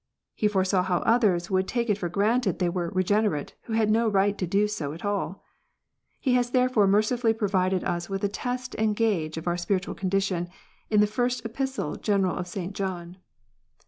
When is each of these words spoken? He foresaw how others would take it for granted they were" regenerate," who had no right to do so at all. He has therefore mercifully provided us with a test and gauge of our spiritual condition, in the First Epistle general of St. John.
He 0.33 0.47
foresaw 0.47 0.81
how 0.81 1.01
others 1.01 1.51
would 1.51 1.67
take 1.67 1.87
it 1.87 1.97
for 1.99 2.09
granted 2.09 2.57
they 2.57 2.69
were" 2.69 2.89
regenerate," 2.95 3.53
who 3.65 3.73
had 3.73 3.91
no 3.91 4.07
right 4.09 4.35
to 4.39 4.47
do 4.47 4.67
so 4.67 4.93
at 4.93 5.05
all. 5.05 5.43
He 6.19 6.33
has 6.33 6.49
therefore 6.49 6.87
mercifully 6.87 7.33
provided 7.33 7.83
us 7.83 8.09
with 8.09 8.23
a 8.23 8.27
test 8.27 8.73
and 8.79 8.95
gauge 8.95 9.37
of 9.37 9.45
our 9.47 9.57
spiritual 9.57 9.93
condition, 9.93 10.47
in 10.89 11.01
the 11.01 11.05
First 11.05 11.45
Epistle 11.45 11.97
general 11.97 12.35
of 12.35 12.47
St. 12.47 12.73
John. 12.73 13.17